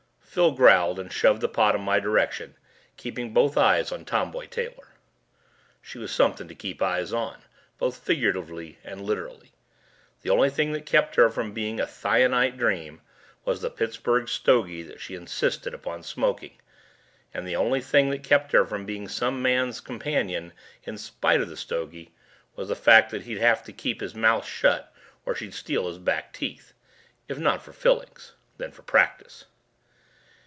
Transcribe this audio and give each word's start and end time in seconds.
Phil 0.33 0.51
growled 0.53 0.97
and 0.97 1.11
shoved 1.11 1.41
the 1.41 1.49
pot 1.49 1.75
in 1.75 1.81
my 1.81 1.99
direction, 1.99 2.55
keeping 2.95 3.33
both 3.33 3.57
eyes 3.57 3.91
on 3.91 4.05
Tomboy 4.05 4.45
Taylor. 4.47 4.93
She 5.81 5.97
was 5.97 6.09
something 6.09 6.47
to 6.47 6.55
keep 6.55 6.81
eyes 6.81 7.11
on, 7.11 7.41
both 7.77 7.97
figuratively 7.97 8.79
and 8.81 9.01
literally. 9.01 9.51
The 10.21 10.29
only 10.29 10.49
thing 10.49 10.71
that 10.71 10.85
kept 10.85 11.15
her 11.17 11.29
from 11.29 11.51
being 11.51 11.81
a 11.81 11.85
thionite 11.85 12.57
dream 12.57 13.01
was 13.43 13.59
the 13.59 13.69
Pittsburgh 13.69 14.29
stogie 14.29 14.83
that 14.83 15.01
she 15.01 15.15
insisted 15.15 15.73
upon 15.73 16.01
smoking, 16.01 16.61
and 17.33 17.45
the 17.45 17.57
only 17.57 17.81
thing 17.81 18.09
that 18.11 18.23
kept 18.23 18.53
her 18.53 18.63
from 18.65 18.85
being 18.85 19.09
some 19.09 19.41
man's 19.41 19.81
companion 19.81 20.53
in 20.85 20.97
spite 20.97 21.41
of 21.41 21.49
the 21.49 21.57
stogie 21.57 22.13
was 22.55 22.69
the 22.69 22.75
fact 22.77 23.11
that 23.11 23.23
he'd 23.23 23.39
have 23.39 23.65
to 23.65 23.73
keep 23.73 23.99
his 23.99 24.15
mouth 24.15 24.45
shut 24.45 24.95
or 25.25 25.35
she'd 25.35 25.53
steal 25.53 25.89
his 25.89 25.97
back 25.97 26.31
teeth 26.31 26.71
if 27.27 27.37
not 27.37 27.61
for 27.61 27.73
fillings, 27.73 28.31
then 28.55 28.71
for 28.71 28.83
practice. 28.83 29.43